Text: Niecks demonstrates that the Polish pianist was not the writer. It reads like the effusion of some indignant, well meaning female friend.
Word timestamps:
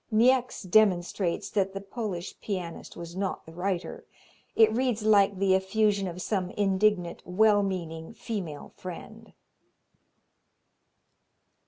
Niecks 0.11 0.63
demonstrates 0.63 1.51
that 1.51 1.73
the 1.75 1.79
Polish 1.79 2.33
pianist 2.41 2.97
was 2.97 3.15
not 3.15 3.45
the 3.45 3.53
writer. 3.53 4.03
It 4.55 4.73
reads 4.73 5.03
like 5.03 5.37
the 5.37 5.53
effusion 5.53 6.07
of 6.07 6.23
some 6.23 6.49
indignant, 6.49 7.21
well 7.23 7.61
meaning 7.61 8.15
female 8.15 8.73
friend. 8.77 9.31